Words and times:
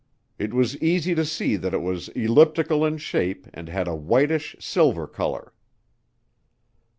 It 0.39 0.51
was 0.51 0.75
easy 0.81 1.13
to 1.13 1.23
see 1.23 1.55
that 1.57 1.75
it 1.75 1.81
was 1.83 2.09
elliptical 2.15 2.83
in 2.83 2.97
shape 2.97 3.45
and 3.53 3.69
had 3.69 3.87
a 3.87 3.93
'whitish 3.93 4.55
silver 4.59 5.05
color.'" 5.05 5.53